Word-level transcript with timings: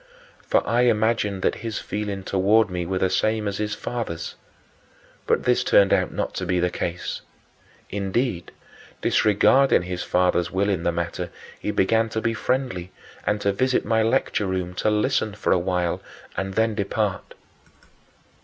For 0.47 0.67
I 0.67 0.81
imagined 0.85 1.43
that 1.43 1.53
his 1.61 1.77
feelings 1.77 2.25
toward 2.25 2.71
me 2.71 2.87
were 2.87 2.97
the 2.97 3.07
same 3.11 3.47
as 3.47 3.59
his 3.59 3.75
father's. 3.75 4.33
But 5.27 5.43
this 5.43 5.63
turned 5.63 5.93
out 5.93 6.11
not 6.11 6.33
to 6.37 6.45
be 6.47 6.59
the 6.59 6.71
case. 6.71 7.21
Indeed, 7.91 8.51
disregarding 9.03 9.83
his 9.83 10.01
father's 10.01 10.49
will 10.49 10.69
in 10.69 10.81
the 10.81 10.91
matter, 10.91 11.29
he 11.59 11.69
began 11.69 12.09
to 12.09 12.19
be 12.19 12.33
friendly 12.33 12.91
and 13.27 13.39
to 13.41 13.53
visit 13.53 13.85
my 13.85 14.01
lecture 14.01 14.47
room, 14.47 14.73
to 14.73 14.89
listen 14.89 15.35
for 15.35 15.51
a 15.51 15.59
while 15.59 16.01
and 16.35 16.55
then 16.55 16.73
depart. 16.73 17.35